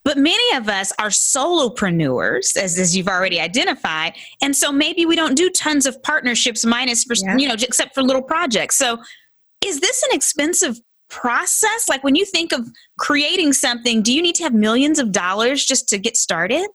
But 0.03 0.17
many 0.17 0.57
of 0.57 0.67
us 0.67 0.91
are 0.97 1.09
solopreneurs, 1.09 2.57
as, 2.57 2.79
as 2.79 2.97
you've 2.97 3.07
already 3.07 3.39
identified. 3.39 4.13
And 4.41 4.55
so 4.55 4.71
maybe 4.71 5.05
we 5.05 5.15
don't 5.15 5.35
do 5.35 5.49
tons 5.51 5.85
of 5.85 6.01
partnerships 6.01 6.65
minus 6.65 7.03
for, 7.03 7.13
yeah. 7.15 7.37
you 7.37 7.47
know, 7.47 7.53
except 7.53 7.93
for 7.93 8.01
little 8.01 8.23
projects. 8.23 8.77
So 8.77 8.97
is 9.63 9.79
this 9.79 10.03
an 10.03 10.09
expensive 10.13 10.79
process? 11.09 11.87
Like 11.89 12.03
when 12.03 12.15
you 12.15 12.25
think 12.25 12.51
of 12.51 12.67
creating 12.97 13.53
something, 13.53 14.01
do 14.01 14.13
you 14.13 14.21
need 14.21 14.35
to 14.35 14.43
have 14.43 14.53
millions 14.53 14.99
of 14.99 15.11
dollars 15.11 15.65
just 15.65 15.87
to 15.89 15.97
get 15.97 16.17
started? 16.17 16.67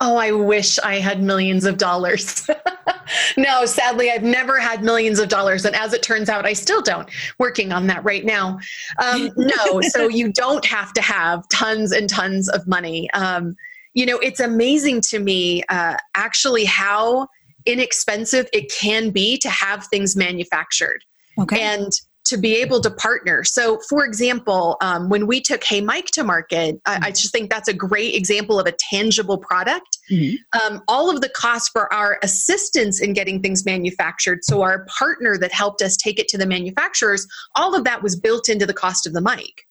Oh, 0.00 0.16
I 0.16 0.30
wish 0.30 0.78
I 0.80 0.96
had 0.96 1.22
millions 1.22 1.64
of 1.64 1.78
dollars. 1.78 2.50
no, 3.38 3.64
sadly, 3.64 4.10
I've 4.10 4.22
never 4.22 4.58
had 4.58 4.82
millions 4.82 5.18
of 5.18 5.30
dollars. 5.30 5.64
And 5.64 5.74
as 5.74 5.94
it 5.94 6.02
turns 6.02 6.28
out, 6.28 6.44
I 6.44 6.52
still 6.52 6.82
don't. 6.82 7.08
Working 7.38 7.72
on 7.72 7.86
that 7.86 8.04
right 8.04 8.24
now. 8.24 8.58
Um, 9.02 9.30
no, 9.36 9.80
so 9.80 10.08
you 10.08 10.32
don't 10.32 10.64
have 10.66 10.92
to 10.94 11.00
have 11.00 11.48
tons 11.48 11.92
and 11.92 12.10
tons 12.10 12.50
of 12.50 12.66
money. 12.66 13.10
Um, 13.12 13.56
you 13.94 14.04
know, 14.04 14.18
it's 14.18 14.40
amazing 14.40 15.00
to 15.02 15.18
me 15.18 15.62
uh, 15.70 15.96
actually 16.14 16.66
how 16.66 17.28
inexpensive 17.64 18.46
it 18.52 18.70
can 18.70 19.08
be 19.10 19.38
to 19.38 19.48
have 19.48 19.86
things 19.86 20.14
manufactured. 20.14 21.02
Okay. 21.38 21.60
And 21.60 21.90
to 22.26 22.36
be 22.36 22.56
able 22.56 22.80
to 22.80 22.90
partner. 22.90 23.44
So, 23.44 23.78
for 23.88 24.04
example, 24.04 24.76
um, 24.80 25.08
when 25.08 25.26
we 25.26 25.40
took 25.40 25.64
Hey 25.64 25.80
Mike 25.80 26.06
to 26.12 26.24
market, 26.24 26.80
I, 26.86 26.98
I, 27.04 27.10
just 27.10 27.32
think 27.32 27.50
that's 27.50 27.68
a 27.68 27.74
great 27.74 28.14
example 28.14 28.58
of 28.60 28.66
a 28.66 28.72
tangible 28.72 29.38
product 29.38 29.98
mm-hmm. 30.10 30.36
um, 30.60 30.82
all 30.88 31.10
of 31.10 31.20
the 31.20 31.28
costs 31.28 31.68
for 31.68 31.92
our 31.92 32.18
assistance 32.22 33.00
in 33.00 33.12
getting 33.12 33.42
things 33.42 33.64
manufactured. 33.64 34.40
So, 34.42 34.62
our 34.62 34.86
partner 34.86 35.38
that 35.38 35.52
helped 35.52 35.82
us 35.82 35.96
take 35.96 36.18
it 36.18 36.28
to 36.28 36.38
the 36.38 36.46
manufacturers, 36.46 37.26
all 37.54 37.74
of 37.74 37.84
that 37.84 38.02
was 38.02 38.16
built 38.16 38.48
into 38.48 38.66
the 38.66 38.74
cost 38.74 39.06
of 39.06 39.12
the 39.12 39.20
mic. 39.20 39.66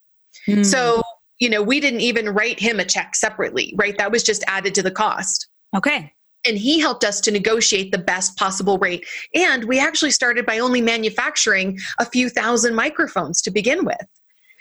Mm-hmm. 0.48 0.64
So, 0.64 1.02
you 1.40 1.50
know, 1.50 1.62
we 1.62 1.80
didn't 1.80 2.02
even 2.02 2.30
write 2.30 2.60
him 2.60 2.80
a 2.80 2.86
check 2.86 3.16
separately, 3.16 3.74
right? 3.78 3.98
That 3.98 4.12
was 4.12 4.24
just 4.24 4.44
added 4.48 4.76
to 4.76 4.84
the 4.84 4.92
cost. 4.92 5.48
Okay. 5.76 6.14
And 6.48 6.58
he 6.58 6.80
helped 6.80 7.04
us 7.04 7.20
to 7.22 7.32
negotiate 7.32 7.92
the 7.92 7.98
best 7.98 8.38
possible 8.38 8.78
rate. 8.78 9.06
And 9.34 9.64
we 9.66 9.80
actually 9.80 10.12
started 10.12 10.46
by 10.46 10.60
only 10.60 10.82
manufacturing 10.82 11.78
a 12.00 12.06
few 12.06 12.30
thousand 12.30 12.76
microphones 12.76 13.42
to 13.44 13.52
begin 13.52 13.86
with. 13.86 14.06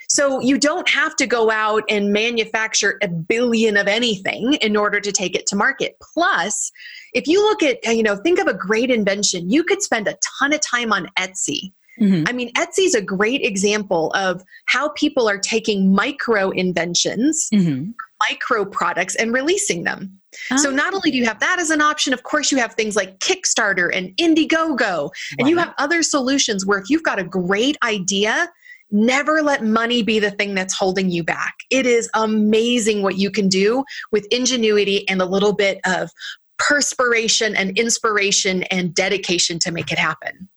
So 0.09 0.41
you 0.41 0.59
don't 0.59 0.89
have 0.89 1.17
to 1.17 1.27
go 1.27 1.51
out 1.51 1.83
and 1.89 2.13
manufacture 2.13 2.99
a 3.03 3.09
billion 3.09 3.77
of 3.77 3.89
anything 3.89 4.55
in 4.61 4.77
order 4.77 5.01
to 5.01 5.11
take 5.11 5.35
it 5.35 5.47
to 5.47 5.57
market. 5.57 5.97
Plus, 6.15 6.71
if 7.15 7.27
you 7.27 7.41
look 7.41 7.63
at, 7.63 7.85
you 7.87 8.03
know, 8.03 8.17
think 8.17 8.39
of 8.39 8.47
a 8.47 8.55
great 8.55 8.91
invention, 8.91 9.51
you 9.51 9.65
could 9.65 9.83
spend 9.83 10.07
a 10.07 10.17
ton 10.39 10.53
of 10.53 10.61
time 10.61 10.93
on 10.93 11.09
Etsy. 11.19 11.73
Mm-hmm. 12.01 12.25
I 12.27 12.33
mean, 12.33 12.53
Etsy 12.55 12.87
is 12.87 12.95
a 12.95 13.01
great 13.01 13.43
example 13.43 14.11
of 14.15 14.43
how 14.67 14.91
people 14.91 15.29
are 15.29 15.39
taking 15.39 15.95
micro 15.95 16.51
inventions, 16.51 17.49
mm-hmm. 17.55 17.91
Micro 18.29 18.65
products, 18.65 19.15
and 19.17 19.33
releasing 19.33 19.85
them. 19.85 20.19
Oh. 20.51 20.57
So, 20.57 20.71
not 20.71 20.95
only 20.95 21.11
do 21.11 21.17
you 21.17 21.25
have 21.25 21.41
that 21.41 21.59
as 21.59 21.71
an 21.71 21.81
option, 21.81 22.13
of 22.13 22.23
course, 22.23 22.51
you 22.51 22.59
have 22.59 22.75
things 22.75 22.97
like 22.97 23.19
Kickstarter 23.19 23.91
and 23.95 24.17
Indiegogo, 24.17 25.11
and 25.39 25.49
you 25.49 25.57
have 25.59 25.75
other 25.79 26.03
solutions 26.03 26.67
where 26.67 26.79
if 26.79 26.91
you've 26.91 27.03
got 27.03 27.19
a 27.19 27.25
great 27.25 27.77
idea, 27.83 28.49
Never 28.91 29.43
let 29.43 29.65
money 29.65 30.03
be 30.03 30.21
the 30.21 30.31
thing 30.31 30.55
that's 30.55 30.73
holding 30.73 31.11
you 31.11 31.25
back. 31.25 31.55
It 31.71 31.85
is 31.85 32.09
amazing 32.15 33.03
what 33.03 33.17
you 33.17 33.29
can 33.29 33.49
do 33.49 33.83
with 34.13 34.25
ingenuity 34.31 35.09
and 35.09 35.21
a 35.21 35.25
little 35.25 35.53
bit 35.53 35.81
of 35.85 36.11
perspiration 36.59 37.57
and 37.57 37.77
inspiration 37.77 38.63
and 38.65 38.95
dedication 38.95 39.59
to 39.61 39.73
make 39.73 39.91
it 39.91 39.99
happen. 39.99 40.49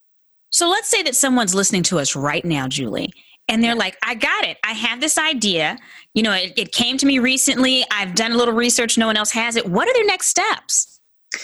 So 0.51 0.69
let's 0.69 0.87
say 0.87 1.01
that 1.03 1.15
someone's 1.15 1.55
listening 1.55 1.83
to 1.83 1.99
us 1.99 2.15
right 2.15 2.45
now, 2.45 2.67
Julie, 2.67 3.11
and 3.47 3.63
they're 3.63 3.75
like, 3.75 3.97
I 4.03 4.15
got 4.15 4.45
it. 4.45 4.57
I 4.63 4.73
have 4.73 4.99
this 4.99 5.17
idea. 5.17 5.77
You 6.13 6.23
know, 6.23 6.33
it, 6.33 6.53
it, 6.57 6.71
came 6.71 6.97
to 6.97 7.05
me 7.05 7.19
recently. 7.19 7.85
I've 7.91 8.15
done 8.15 8.31
a 8.31 8.35
little 8.35 8.53
research. 8.53 8.97
No 8.97 9.07
one 9.07 9.17
else 9.17 9.31
has 9.31 9.55
it. 9.55 9.67
What 9.67 9.87
are 9.87 9.93
their 9.93 10.05
next 10.05 10.27
steps? 10.27 10.97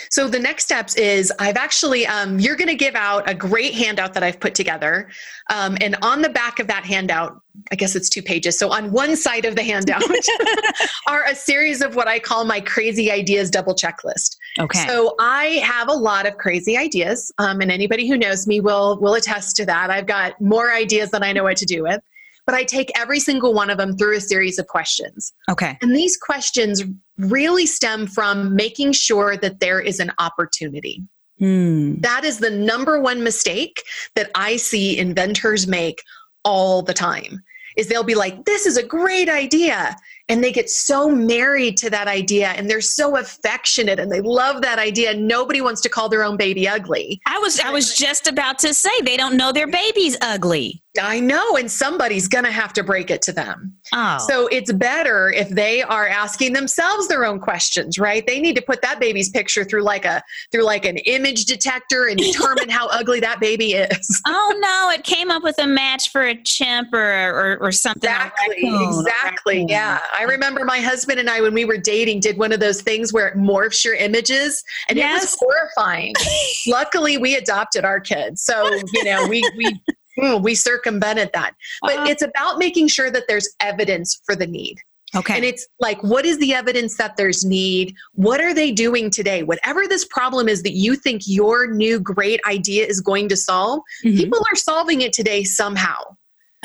So 0.10 0.28
the 0.28 0.40
next 0.40 0.64
steps 0.64 0.96
is 0.96 1.32
I've 1.40 1.58
actually 1.58 2.08
um, 2.08 2.40
you're 2.40 2.56
going 2.56 2.70
to 2.70 2.76
give 2.76 2.96
out 2.96 3.30
a 3.30 3.34
great 3.34 3.74
handout 3.74 4.14
that 4.14 4.24
I've 4.24 4.40
put 4.40 4.56
together, 4.56 5.10
um, 5.50 5.78
and 5.82 5.98
on 6.02 6.22
the 6.22 6.30
back 6.30 6.60
of 6.60 6.68
that 6.68 6.86
handout, 6.86 7.42
I 7.72 7.76
guess 7.76 7.96
it's 7.96 8.10
two 8.10 8.24
pages. 8.24 8.58
So 8.58 8.72
on 8.72 8.92
one 8.92 9.16
side 9.18 9.44
of 9.46 9.56
the 9.56 9.64
handout 9.64 10.04
are 11.08 11.26
a 11.26 11.36
series 11.36 11.82
of 11.82 11.96
what 11.96 12.08
I 12.08 12.20
call 12.20 12.46
my 12.46 12.62
crazy 12.62 13.12
ideas 13.12 13.50
double 13.50 13.76
checklist. 13.76 14.38
Okay. 14.60 14.86
So 14.88 15.16
I 15.20 15.62
have 15.64 15.90
a 15.90 15.94
lot 15.94 16.28
of 16.28 16.38
crazy 16.38 16.78
ideas, 16.78 17.32
um, 17.40 17.62
and 17.62 17.72
anybody 17.72 18.08
who 18.08 18.18
knows 18.18 18.46
me 18.46 18.60
will 18.60 19.00
will 19.02 19.16
attest 19.16 19.56
to 19.58 19.66
that. 19.66 19.90
I've 19.90 20.06
got 20.06 20.40
more 20.40 20.72
ideas 20.72 21.12
than 21.12 21.24
I 21.24 21.34
know 21.34 21.44
what 21.44 21.58
to 21.58 21.66
do 21.66 21.84
with 21.84 22.02
but 22.46 22.56
I 22.56 22.64
take 22.64 22.92
every 22.98 23.20
single 23.20 23.54
one 23.54 23.70
of 23.70 23.78
them 23.78 23.98
through 23.98 24.18
a 24.18 24.22
series 24.22 24.60
of 24.60 24.68
questions. 24.68 25.34
Okay. 25.50 25.78
And 25.82 25.96
these 25.96 26.18
questions 26.18 26.84
really 27.18 27.66
stem 27.66 28.08
from 28.08 28.56
making 28.56 28.94
sure 28.94 29.38
that 29.38 29.60
there 29.60 29.80
is 29.80 30.00
an 30.00 30.12
opportunity. 30.20 31.04
Hmm. 31.40 31.96
That 32.02 32.24
is 32.24 32.40
the 32.40 32.50
number 32.50 33.00
one 33.00 33.24
mistake 33.24 33.82
that 34.16 34.30
I 34.36 34.58
see 34.58 34.98
inventors 34.98 35.68
make 35.68 36.02
all 36.44 36.82
the 36.82 36.94
time 36.94 37.42
is 37.76 37.88
they'll 37.88 38.04
be 38.04 38.16
like 38.16 38.46
this 38.46 38.66
is 38.66 38.78
a 38.78 38.84
great 38.84 39.30
idea 39.30 39.96
and 40.30 40.44
they 40.44 40.52
get 40.52 40.70
so 40.70 41.10
married 41.10 41.78
to 41.78 41.90
that 41.90 42.08
idea 42.08 42.50
and 42.50 42.70
they're 42.70 42.82
so 42.82 43.18
affectionate 43.18 44.00
and 44.00 44.12
they 44.12 44.22
love 44.22 44.62
that 44.62 44.80
idea 44.80 45.14
nobody 45.14 45.62
wants 45.62 45.82
to 45.82 45.90
call 45.90 46.10
their 46.10 46.24
own 46.24 46.38
baby 46.38 46.68
ugly. 46.68 47.22
I 47.26 47.40
was 47.40 47.60
i 47.60 47.72
was 47.72 47.96
just 47.96 48.28
about 48.28 48.60
to 48.60 48.74
say 48.74 48.90
they 49.04 49.18
don't 49.18 49.38
know 49.38 49.52
their 49.52 49.68
baby's 49.68 50.18
ugly 50.22 50.83
I 51.02 51.20
know, 51.20 51.58
and 51.58 51.72
somebody's 51.72 52.28
going 52.28 52.44
to 52.44 52.52
have 52.52 52.72
to 52.74 52.84
break 52.84 53.10
it 53.10 53.22
to 53.24 53.32
them. 53.32 53.74
Oh. 53.94 54.18
So 54.28 54.48
it's 54.48 54.72
better 54.72 55.32
if 55.32 55.50
they 55.50 55.82
are 55.82 56.08
asking 56.08 56.54
themselves 56.54 57.08
their 57.08 57.26
own 57.26 57.40
questions, 57.40 57.98
right? 57.98 58.26
They 58.26 58.40
need 58.40 58.56
to 58.58 58.62
put 58.62 58.82
that 58.84 59.00
baby's 59.00 59.30
picture 59.30 59.64
through 59.64 59.82
like 59.82 60.06
a 60.06 60.22
through 60.52 60.64
like 60.64 60.86
an 60.86 60.98
image 60.98 61.46
detector 61.46 62.08
and 62.08 62.18
determine 62.20 62.70
how 62.70 62.88
ugly 62.90 63.20
that 63.22 63.40
baby 63.40 63.74
is. 63.74 64.22
oh 64.28 64.56
no, 64.60 64.92
it 64.94 65.04
came 65.04 65.32
up 65.32 65.42
with 65.42 65.58
a 65.60 65.68
match 65.68 66.12
for 66.12 66.22
a 66.22 66.36
chimp 66.44 66.94
or 66.94 67.00
or, 67.00 67.58
or 67.60 67.72
something. 67.72 68.10
Exactly, 68.10 68.86
exactly. 68.86 69.66
Yeah, 69.68 70.00
I 70.14 70.24
remember 70.24 70.64
my 70.64 70.80
husband 70.80 71.20
and 71.20 71.30
I 71.30 71.42
when 71.42 71.54
we 71.54 71.66
were 71.66 71.78
dating 71.78 72.20
did 72.20 72.38
one 72.38 72.52
of 72.52 72.60
those 72.60 72.82
things 72.82 73.12
where 73.12 73.28
it 73.28 73.38
morphs 73.38 73.84
your 73.84 73.96
images, 73.96 74.64
and 74.90 74.98
yes. 74.98 75.24
it 75.24 75.26
was 75.26 75.38
horrifying. 75.40 76.14
Luckily, 76.68 77.18
we 77.18 77.36
adopted 77.36 77.84
our 77.84 78.00
kids, 78.00 78.44
so 78.44 78.72
you 78.94 79.04
know 79.04 79.28
we 79.28 79.42
we 79.58 79.82
mm, 80.20 80.42
we 80.44 80.56
circumvented 80.56 81.32
that. 81.34 81.56
But 81.82 82.00
uh, 82.00 82.06
it's 82.08 82.22
about 82.22 82.58
making 82.58 82.88
sure 82.88 83.12
that 83.12 83.26
there's 83.28 83.50
evidence 83.60 84.22
for 84.26 84.36
the 84.36 84.48
need. 84.48 84.78
Okay. 85.16 85.36
And 85.36 85.46
it's 85.46 85.68
like, 85.80 86.02
what 86.02 86.26
is 86.26 86.40
the 86.40 86.54
evidence 86.54 86.98
that 86.98 87.18
there's 87.18 87.46
need? 87.46 87.96
What 88.14 88.42
are 88.42 88.54
they 88.54 88.72
doing 88.72 89.12
today? 89.12 89.44
Whatever 89.44 89.88
this 89.88 90.06
problem 90.06 90.48
is 90.48 90.64
that 90.64 90.74
you 90.74 90.96
think 90.96 91.22
your 91.26 91.68
new 91.72 92.00
great 92.00 92.40
idea 92.48 92.86
is 92.88 93.00
going 93.00 93.30
to 93.30 93.38
solve, 93.38 93.82
mm-hmm. 94.04 94.18
people 94.18 94.40
are 94.52 94.56
solving 94.56 95.02
it 95.02 95.14
today 95.14 95.44
somehow. 95.44 95.98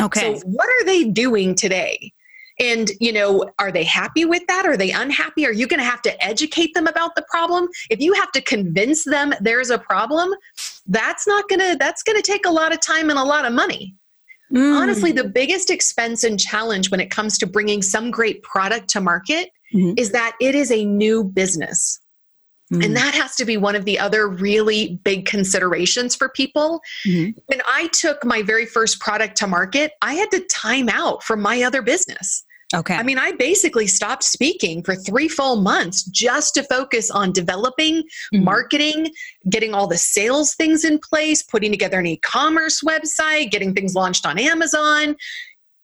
Okay. 0.00 0.38
So, 0.38 0.47
what 0.47 0.69
are 0.69 0.85
they 0.85 1.05
doing 1.05 1.55
today? 1.55 2.12
And, 2.61 2.91
you 3.00 3.12
know, 3.12 3.45
are 3.59 3.71
they 3.71 3.85
happy 3.85 4.25
with 4.25 4.43
that? 4.49 4.67
Are 4.67 4.77
they 4.77 4.91
unhappy? 4.91 5.47
Are 5.47 5.53
you 5.53 5.67
going 5.67 5.79
to 5.79 5.85
have 5.85 6.03
to 6.03 6.25
educate 6.25 6.75
them 6.75 6.87
about 6.87 7.15
the 7.15 7.25
problem? 7.31 7.69
If 7.88 8.00
you 8.00 8.12
have 8.15 8.33
to 8.33 8.41
convince 8.41 9.05
them 9.05 9.33
there's 9.41 9.71
a 9.71 9.79
problem, 9.79 10.35
that's 10.87 11.27
not 11.27 11.49
going 11.49 11.61
to, 11.61 11.77
that's 11.79 12.03
going 12.03 12.17
to 12.17 12.23
take 12.23 12.47
a 12.47 12.50
lot 12.50 12.73
of 12.73 12.81
time 12.81 13.11
and 13.11 13.19
a 13.19 13.25
lot 13.25 13.45
of 13.45 13.53
money. 13.53 13.95
Mm. 14.53 14.81
Honestly, 14.81 15.12
the 15.12 15.25
biggest 15.25 15.71
expense 15.71 16.25
and 16.25 16.41
challenge 16.41 16.91
when 16.91 17.00
it 17.00 17.11
comes 17.11 17.38
to 17.38 17.47
bringing 17.47 17.83
some 17.83 18.11
great 18.11 18.43
product 18.43 18.88
to 18.91 19.00
market 19.00 19.50
mm-hmm. 19.73 19.93
is 19.97 20.11
that 20.12 20.37
it 20.41 20.55
is 20.55 20.73
a 20.73 20.85
new 20.85 21.23
business. 21.23 22.00
Mm. 22.73 22.85
And 22.85 22.97
that 22.97 23.15
has 23.15 23.37
to 23.37 23.45
be 23.45 23.57
one 23.57 23.77
of 23.77 23.85
the 23.85 23.99
other 23.99 24.29
really 24.29 25.00
big 25.05 25.27
considerations 25.27 26.15
for 26.15 26.29
people. 26.29 26.81
Mm-hmm. 27.07 27.38
When 27.47 27.61
I 27.69 27.88
took 27.93 28.25
my 28.25 28.43
very 28.43 28.67
first 28.67 29.00
product 29.00 29.37
to 29.38 29.47
market, 29.47 29.93
I 30.03 30.15
had 30.15 30.31
to 30.33 30.41
time 30.47 30.88
out 30.88 31.23
from 31.23 31.41
my 31.41 31.62
other 31.62 31.83
business. 31.83 32.45
Okay. 32.75 32.95
I 32.95 33.03
mean, 33.03 33.19
I 33.19 33.33
basically 33.33 33.87
stopped 33.87 34.23
speaking 34.23 34.83
for 34.83 34.95
three 34.95 35.29
full 35.29 35.57
months 35.57 36.03
just 36.05 36.53
to 36.55 36.63
focus 36.63 37.11
on 37.11 37.33
developing, 37.33 38.03
mm-hmm. 38.03 38.45
marketing, 38.45 39.11
getting 39.49 39.73
all 39.73 39.87
the 39.87 39.97
sales 39.97 40.55
things 40.55 40.85
in 40.85 40.99
place, 40.99 41.43
putting 41.43 41.71
together 41.71 41.99
an 41.99 42.07
e 42.07 42.19
commerce 42.19 42.83
website, 42.83 43.51
getting 43.51 43.75
things 43.75 43.95
launched 43.95 44.27
on 44.27 44.39
Amazon. 44.39 45.17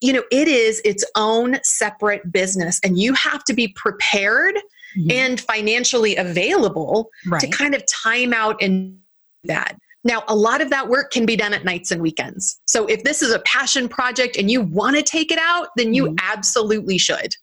You 0.03 0.12
know, 0.12 0.25
it 0.31 0.47
is 0.47 0.83
its 0.85 1.05
own 1.17 1.59
separate 1.62 2.31
business, 2.31 2.79
and 2.85 2.99
you 2.99 3.14
have 3.14 3.45
to 3.45 3.55
be 3.55 3.69
prepared 3.69 4.57
mm-hmm. 4.57 5.11
and 5.11 5.41
financially 5.41 6.17
available 6.17 7.09
right. 7.26 7.41
to 7.41 7.47
kind 7.49 7.75
of 7.75 7.83
time 7.87 8.35
out 8.35 8.61
and 8.61 8.99
that. 9.45 9.79
Now, 10.04 10.23
a 10.28 10.34
lot 10.34 10.61
of 10.61 10.70
that 10.70 10.88
work 10.88 11.11
can 11.11 11.25
be 11.25 11.34
done 11.34 11.54
at 11.54 11.64
nights 11.64 11.90
and 11.90 12.00
weekends. 12.02 12.61
So 12.66 12.87
if 12.87 13.04
this 13.04 13.23
is 13.23 13.32
a 13.32 13.38
passion 13.40 13.88
project 13.88 14.37
and 14.37 14.50
you 14.50 14.61
want 14.61 14.96
to 14.96 15.02
take 15.02 15.32
it 15.32 15.38
out, 15.40 15.68
then 15.76 15.94
you 15.94 16.06
mm-hmm. 16.06 16.16
absolutely 16.20 16.99
should. 16.99 17.34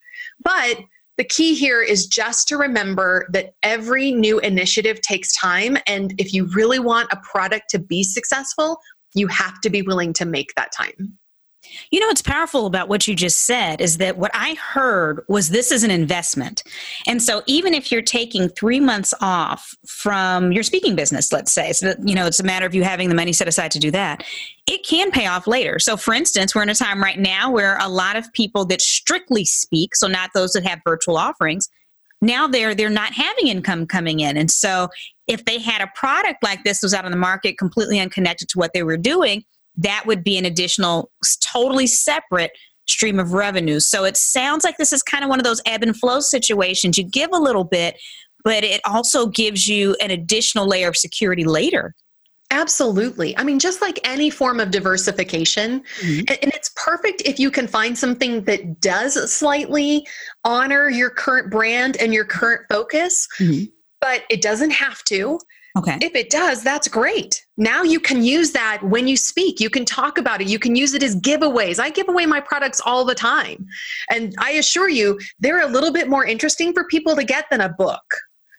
But 0.44 0.80
the 1.18 1.24
key 1.24 1.56
here 1.56 1.82
is 1.82 2.08
just 2.08 2.48
to 2.48 2.58
remember 2.58 3.28
that 3.34 3.54
every 3.64 4.12
new 4.12 4.40
initiative 4.40 5.02
takes 5.02 5.36
time. 5.36 5.78
And 5.88 6.14
if 6.18 6.34
you 6.34 6.46
really 6.54 6.80
want 6.80 7.10
a 7.12 7.18
product 7.18 7.70
to 7.72 7.80
be 7.80 8.04
successful, 8.04 8.80
you 9.14 9.28
have 9.28 9.60
to 9.62 9.70
be 9.70 9.82
willing 9.82 10.14
to 10.14 10.26
make 10.26 10.54
that 10.56 10.72
time. 10.72 11.18
You 11.92 12.00
know 12.00 12.08
what's 12.08 12.22
powerful 12.22 12.66
about 12.66 12.90
what 12.90 13.08
you 13.08 13.16
just 13.16 13.40
said 13.42 13.82
is 13.82 13.98
that 13.98 14.18
what 14.18 14.32
I 14.34 14.56
heard 14.56 15.24
was 15.28 15.50
this 15.50 15.72
is 15.72 15.84
an 15.84 15.92
investment. 15.92 16.64
And 17.08 17.22
so 17.22 17.44
even 17.46 17.74
if 17.74 17.92
you're 17.92 18.02
taking 18.02 18.50
three 18.50 18.80
months 18.80 19.14
off 19.22 19.76
from 19.86 20.52
your 20.52 20.64
speaking 20.64 20.96
business, 20.96 21.32
let's 21.32 21.54
say, 21.54 21.72
so 21.74 21.88
that, 21.88 22.08
you 22.08 22.16
know, 22.16 22.26
it's 22.26 22.40
a 22.40 22.44
matter 22.44 22.66
of 22.66 22.74
you 22.74 22.84
having 22.84 23.10
the 23.10 23.16
money 23.16 23.34
set 23.34 23.48
aside 23.48 23.72
to 23.72 23.80
do 23.80 23.92
that, 23.92 24.24
it 24.68 24.86
can 24.86 25.12
pay 25.12 25.28
off 25.28 25.48
later. 25.48 25.80
So 25.80 25.98
for 25.98 26.14
instance, 26.14 26.56
we're 26.56 26.64
in 26.64 26.70
a 26.70 26.76
time 26.76 27.02
right 27.02 27.20
now 27.20 27.52
where 27.52 27.78
a 27.80 27.90
lot 27.90 28.16
of 28.16 28.32
people 28.34 28.66
that 28.66 28.82
strictly 28.82 29.46
speak, 29.46 29.96
so 29.96 30.08
not 30.08 30.32
those 30.34 30.54
that 30.54 30.66
have 30.66 30.82
virtual 30.84 31.18
offerings, 31.18 31.70
now 32.22 32.48
they're 32.48 32.76
they're 32.76 32.90
not 32.90 33.14
having 33.14 33.48
income 33.48 33.88
coming 33.88 34.20
in 34.20 34.38
and 34.38 34.52
so 34.52 34.88
if 35.26 35.44
they 35.46 35.58
had 35.58 35.82
a 35.82 35.90
product 35.96 36.44
like 36.44 36.64
this 36.64 36.84
was 36.84 36.94
out 36.94 37.04
on 37.04 37.10
the 37.10 37.18
market 37.18 37.58
completely 37.58 38.00
unconnected 38.00 38.48
to 38.48 38.60
what 38.60 38.74
they 38.74 38.84
were 38.84 38.96
doing 38.96 39.44
that 39.78 40.06
would 40.06 40.24
be 40.24 40.38
an 40.38 40.46
additional, 40.46 41.12
totally 41.42 41.88
separate 41.88 42.52
stream 42.88 43.20
of 43.20 43.34
revenue. 43.34 43.80
So 43.80 44.04
it 44.04 44.18
sounds 44.18 44.64
like 44.64 44.78
this 44.78 44.94
is 44.94 45.02
kind 45.02 45.24
of 45.24 45.30
one 45.30 45.40
of 45.40 45.44
those 45.44 45.62
ebb 45.66 45.84
and 45.84 45.98
flow 45.98 46.20
situations. 46.20 46.98
You 46.98 47.04
give 47.04 47.30
a 47.32 47.38
little 47.38 47.64
bit, 47.64 48.00
but 48.44 48.64
it 48.64 48.82
also 48.86 49.28
gives 49.28 49.68
you 49.68 49.96
an 50.02 50.12
additional 50.12 50.68
layer 50.68 50.90
of 50.90 50.98
security 50.98 51.44
later. 51.44 51.96
Absolutely. 52.52 53.36
I 53.38 53.46
mean, 53.46 53.60
just 53.60 53.82
like 53.82 53.98
any 54.04 54.30
form 54.30 54.60
of 54.60 54.72
diversification, 54.72 55.84
mm-hmm. 56.02 56.20
and, 56.28 56.38
and, 56.42 56.54
it's 56.54 56.70
perfect 56.76 57.22
if 57.24 57.40
you 57.40 57.50
can 57.50 57.66
find 57.66 57.98
something 57.98 58.44
that 58.44 58.82
does 58.82 59.34
slightly 59.34 60.06
honor 60.44 60.90
your 60.90 61.10
current 61.10 61.50
brand 61.50 61.96
and 61.96 62.14
your 62.14 62.26
current 62.26 62.64
focus, 62.70 63.26
mm-hmm. 63.40 63.64
but 64.02 64.24
it 64.30 64.42
doesn't 64.42 64.72
have 64.72 65.02
to. 65.06 65.40
Okay. 65.78 65.98
If 66.02 66.16
it 66.16 66.30
does, 66.30 66.64
that's 66.64 66.88
great. 66.88 67.46
Now 67.56 67.84
you 67.84 68.00
can 68.00 68.24
use 68.24 68.52
that 68.52 68.84
when 68.84 69.08
you 69.08 69.16
speak. 69.16 69.60
You 69.60 69.70
can 69.70 69.86
talk 69.86 70.18
about 70.18 70.42
it. 70.42 70.48
You 70.48 70.60
can 70.60 70.76
use 70.76 70.94
it 70.94 71.02
as 71.02 71.16
giveaways. 71.16 71.80
I 71.80 71.90
give 71.90 72.10
away 72.10 72.26
my 72.26 72.42
products 72.42 72.82
all 72.86 73.06
the 73.06 73.16
time. 73.16 73.66
And 74.10 74.36
I 74.40 74.52
assure 74.52 74.90
you, 74.90 75.20
they're 75.40 75.62
a 75.62 75.68
little 75.68 75.94
bit 75.94 76.10
more 76.10 76.26
interesting 76.26 76.74
for 76.74 76.84
people 76.86 77.16
to 77.16 77.24
get 77.24 77.46
than 77.50 77.62
a 77.62 77.70
book 77.70 78.04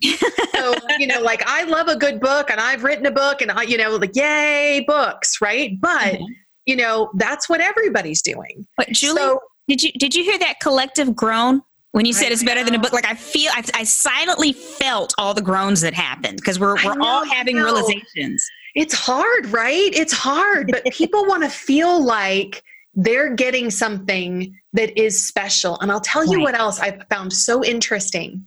so 0.54 0.74
you 0.98 1.06
know 1.06 1.20
like 1.20 1.42
i 1.46 1.62
love 1.64 1.86
a 1.86 1.96
good 1.96 2.18
book 2.18 2.50
and 2.50 2.60
i've 2.60 2.82
written 2.82 3.06
a 3.06 3.10
book 3.10 3.40
and 3.40 3.52
i 3.52 3.62
you 3.62 3.76
know 3.76 3.90
like 3.96 4.14
yay 4.16 4.84
books 4.86 5.40
right 5.40 5.80
but 5.80 6.14
mm-hmm. 6.14 6.24
you 6.66 6.74
know 6.74 7.10
that's 7.18 7.48
what 7.48 7.60
everybody's 7.60 8.20
doing 8.20 8.66
but 8.76 8.88
julie 8.88 9.16
so, 9.16 9.38
did 9.68 9.82
you 9.82 9.92
did 9.92 10.14
you 10.14 10.24
hear 10.24 10.38
that 10.38 10.58
collective 10.60 11.14
groan 11.14 11.62
when 11.92 12.04
you 12.04 12.12
said 12.12 12.32
it's 12.32 12.42
better 12.42 12.64
than 12.64 12.74
a 12.74 12.78
book 12.78 12.92
like 12.92 13.06
i 13.06 13.14
feel 13.14 13.50
i, 13.54 13.62
I 13.74 13.84
silently 13.84 14.52
felt 14.52 15.14
all 15.18 15.32
the 15.34 15.42
groans 15.42 15.80
that 15.82 15.94
happened 15.94 16.38
because 16.38 16.58
we're, 16.58 16.74
we're 16.84 16.94
know, 16.94 17.04
all 17.04 17.24
having 17.24 17.56
realizations. 17.56 18.44
It's 18.74 18.94
hard 18.94 19.46
right? 19.48 19.94
It's 19.94 20.12
hard 20.12 20.70
but 20.70 20.84
people 20.86 21.26
want 21.26 21.42
to 21.42 21.50
feel 21.50 22.02
like 22.02 22.62
they're 22.94 23.34
getting 23.34 23.70
something 23.70 24.54
that 24.72 24.98
is 25.00 25.26
special 25.26 25.78
and 25.80 25.90
i'll 25.90 26.00
tell 26.00 26.24
you 26.24 26.38
right. 26.38 26.42
what 26.42 26.54
else 26.54 26.78
i 26.78 26.90
found 27.10 27.32
so 27.32 27.64
interesting 27.64 28.46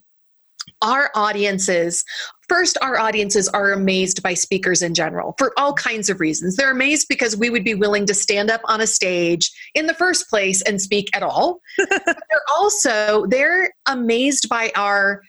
our 0.86 1.10
audiences 1.16 2.04
first 2.48 2.78
our 2.82 3.00
audiences 3.00 3.48
are 3.50 3.72
amazed 3.72 4.22
by 4.22 4.34
speakers 4.34 4.84
in 4.84 4.94
general 4.94 5.34
for 5.40 5.52
all 5.58 5.74
kinds 5.74 6.10
of 6.10 6.20
reasons. 6.20 6.56
They're 6.56 6.72
amazed 6.72 7.08
because 7.10 7.36
we 7.36 7.50
would 7.50 7.64
be 7.64 7.74
willing 7.74 8.06
to 8.06 8.14
stand 8.14 8.52
up 8.52 8.62
on 8.66 8.82
a 8.82 8.88
stage 8.88 9.52
in 9.74 9.88
the 9.88 9.96
first 9.96 10.30
place 10.30 10.62
and 10.62 10.80
speak 10.80 11.10
at 11.16 11.24
all. 11.24 11.60
They're 11.78 12.46
also 12.56 13.26
they're 13.28 13.72
amazed 13.88 14.48
by 14.48 14.72
our 14.76 15.22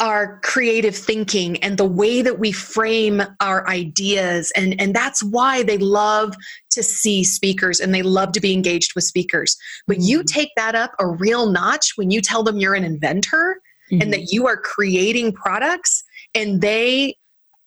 our 0.00 0.40
creative 0.42 0.96
thinking 0.96 1.62
and 1.62 1.78
the 1.78 1.84
way 1.84 2.22
that 2.22 2.40
we 2.40 2.50
frame 2.50 3.22
our 3.40 3.68
ideas. 3.68 4.52
And 4.56 4.80
and 4.80 4.94
that's 4.94 5.22
why 5.22 5.62
they 5.62 5.78
love 5.78 6.34
to 6.70 6.82
see 6.82 7.22
speakers 7.22 7.78
and 7.78 7.94
they 7.94 8.02
love 8.02 8.32
to 8.32 8.40
be 8.40 8.52
engaged 8.52 8.92
with 8.96 9.04
speakers. 9.04 9.56
But 9.86 10.00
you 10.00 10.18
mm-hmm. 10.18 10.26
take 10.26 10.50
that 10.56 10.74
up 10.74 10.92
a 10.98 11.06
real 11.06 11.50
notch 11.50 11.92
when 11.94 12.10
you 12.10 12.20
tell 12.20 12.42
them 12.42 12.58
you're 12.58 12.74
an 12.74 12.84
inventor 12.84 13.60
mm-hmm. 13.92 14.02
and 14.02 14.12
that 14.12 14.20
mm-hmm. 14.20 14.34
you 14.34 14.46
are 14.46 14.56
creating 14.56 15.32
products 15.32 16.04
and 16.34 16.60
they 16.60 17.16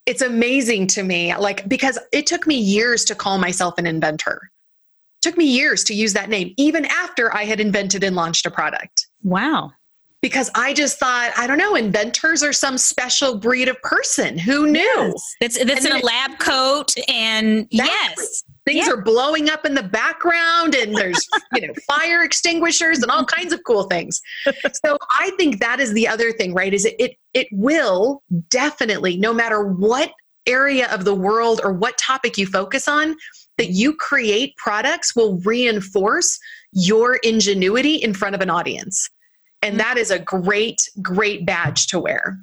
it's 0.06 0.22
amazing 0.22 0.88
to 0.88 1.04
me 1.04 1.36
like 1.38 1.68
because 1.68 2.00
it 2.12 2.26
took 2.26 2.48
me 2.48 2.56
years 2.56 3.06
to 3.06 3.16
call 3.16 3.38
myself 3.38 3.78
an 3.78 3.86
inventor 3.86 4.40
it 5.18 5.22
took 5.22 5.38
me 5.38 5.46
years 5.46 5.84
to 5.84 5.94
use 5.94 6.14
that 6.14 6.30
name 6.30 6.54
even 6.58 6.86
after 6.86 7.34
i 7.36 7.44
had 7.44 7.60
invented 7.60 8.04
and 8.04 8.16
launched 8.16 8.46
a 8.46 8.52
product 8.52 9.08
wow 9.24 9.72
because 10.22 10.50
I 10.56 10.74
just 10.74 10.98
thought, 10.98 11.34
I 11.38 11.46
don't 11.46 11.60
know, 11.60 11.76
inventors 11.76 12.42
are 12.42 12.52
some 12.52 12.80
special 12.80 13.38
breed 13.38 13.68
of 13.68 13.80
person. 13.84 14.40
Who 14.40 14.66
knew? 14.66 14.80
Yes. 14.82 15.36
That's 15.40 15.64
that's 15.66 15.86
in 15.86 15.92
a 15.92 16.00
lab 16.00 16.40
coat 16.40 16.96
and 17.08 17.68
yes 17.70 18.44
things 18.66 18.88
yeah. 18.88 18.94
are 18.94 19.02
blowing 19.02 19.50
up 19.50 19.66
in 19.66 19.74
the 19.74 19.84
background 19.84 20.76
and 20.76 20.96
there's 20.96 21.28
you 21.54 21.66
know 21.66 21.74
fire 21.88 22.24
extinguishers 22.24 23.00
and 23.00 23.12
all 23.12 23.24
kinds 23.26 23.54
of 23.54 23.62
cool 23.66 23.84
things 23.84 24.22
so 24.84 24.98
i 25.20 25.32
think 25.38 25.60
that 25.60 25.80
is 25.80 25.94
the 25.94 26.08
other 26.08 26.32
thing 26.32 26.54
right 26.54 26.74
is 26.74 26.86
it 26.86 26.96
it, 27.00 27.16
it 27.34 27.48
will 27.52 28.24
definitely 28.50 29.18
no 29.18 29.34
matter 29.34 29.64
what 29.64 30.12
area 30.48 30.92
of 30.92 31.06
the 31.06 31.16
world 31.16 31.62
or 31.64 31.74
what 31.74 31.98
topic 31.98 32.38
you 32.38 32.46
focus 32.46 32.88
on 32.88 33.16
that 33.58 33.70
you 33.70 33.96
create 33.96 34.56
products 34.58 35.16
will 35.16 35.38
reinforce 35.40 36.38
your 36.72 37.16
ingenuity 37.18 37.96
in 37.96 38.14
front 38.14 38.36
of 38.36 38.42
an 38.42 38.50
audience 38.50 39.10
and 39.62 39.72
mm-hmm. 39.72 39.78
that 39.80 39.98
is 39.98 40.12
a 40.12 40.20
great 40.20 40.90
great 41.02 41.46
badge 41.46 41.88
to 41.88 42.00
wear 42.00 42.38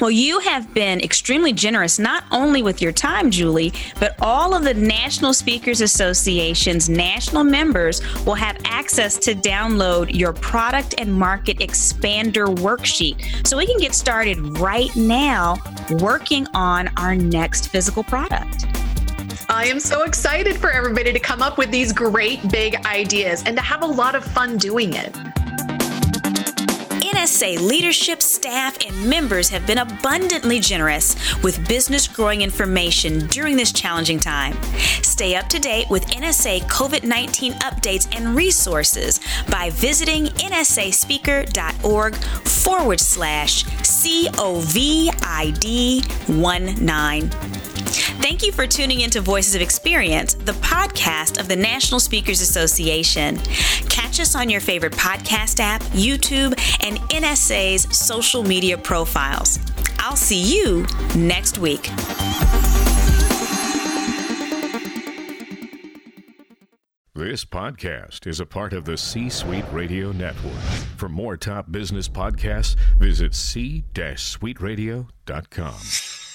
well, 0.00 0.10
you 0.10 0.38
have 0.40 0.72
been 0.72 1.00
extremely 1.00 1.52
generous, 1.52 1.98
not 1.98 2.24
only 2.30 2.62
with 2.62 2.80
your 2.80 2.92
time, 2.92 3.30
Julie, 3.30 3.72
but 3.98 4.14
all 4.22 4.54
of 4.54 4.64
the 4.64 4.72
National 4.72 5.34
Speakers 5.34 5.82
Association's 5.82 6.88
national 6.88 7.44
members 7.44 8.00
will 8.24 8.34
have 8.34 8.56
access 8.64 9.18
to 9.18 9.34
download 9.34 10.14
your 10.14 10.32
product 10.32 10.94
and 10.96 11.12
market 11.12 11.58
expander 11.58 12.46
worksheet. 12.46 13.46
So 13.46 13.58
we 13.58 13.66
can 13.66 13.78
get 13.78 13.94
started 13.94 14.38
right 14.58 14.94
now 14.96 15.58
working 15.98 16.46
on 16.54 16.88
our 16.96 17.14
next 17.14 17.68
physical 17.68 18.02
product. 18.02 18.66
I 19.50 19.66
am 19.66 19.80
so 19.80 20.04
excited 20.04 20.56
for 20.56 20.70
everybody 20.70 21.12
to 21.12 21.18
come 21.18 21.42
up 21.42 21.58
with 21.58 21.70
these 21.70 21.92
great 21.92 22.48
big 22.50 22.76
ideas 22.86 23.42
and 23.44 23.56
to 23.56 23.62
have 23.62 23.82
a 23.82 23.86
lot 23.86 24.14
of 24.14 24.24
fun 24.24 24.56
doing 24.56 24.94
it. 24.94 25.14
NSA 27.20 27.60
leadership, 27.60 28.22
staff, 28.22 28.78
and 28.82 29.06
members 29.06 29.50
have 29.50 29.66
been 29.66 29.76
abundantly 29.76 30.58
generous 30.58 31.14
with 31.42 31.68
business 31.68 32.08
growing 32.08 32.40
information 32.40 33.26
during 33.26 33.58
this 33.58 33.72
challenging 33.72 34.18
time. 34.18 34.56
Stay 35.02 35.36
up 35.36 35.46
to 35.50 35.58
date 35.58 35.90
with 35.90 36.06
NSA 36.06 36.62
COVID 36.62 37.04
19 37.04 37.52
updates 37.56 38.08
and 38.16 38.34
resources 38.34 39.20
by 39.50 39.68
visiting 39.68 40.28
nsaspeaker.org 40.28 42.16
forward 42.16 43.00
slash 43.00 43.64
COVID 43.84 45.20
19. 46.80 47.59
Thank 48.20 48.44
you 48.44 48.52
for 48.52 48.66
tuning 48.66 49.00
into 49.00 49.22
Voices 49.22 49.54
of 49.54 49.62
Experience, 49.62 50.34
the 50.34 50.52
podcast 50.52 51.40
of 51.40 51.48
the 51.48 51.56
National 51.56 51.98
Speakers 51.98 52.42
Association. 52.42 53.38
Catch 53.88 54.20
us 54.20 54.34
on 54.34 54.50
your 54.50 54.60
favorite 54.60 54.92
podcast 54.92 55.58
app, 55.58 55.80
YouTube, 55.92 56.52
and 56.86 56.98
NSA's 57.10 57.96
social 57.96 58.42
media 58.42 58.76
profiles. 58.76 59.58
I'll 59.98 60.16
see 60.16 60.54
you 60.54 60.86
next 61.16 61.56
week. 61.58 61.88
This 67.14 67.44
podcast 67.44 68.26
is 68.26 68.40
a 68.40 68.46
part 68.46 68.72
of 68.72 68.84
the 68.84 68.96
C 68.96 69.28
Suite 69.28 69.64
Radio 69.72 70.12
Network. 70.12 70.54
For 70.96 71.08
more 71.08 71.36
top 71.36 71.70
business 71.72 72.08
podcasts, 72.08 72.76
visit 72.98 73.34
c-suiteradio.com. 73.34 76.29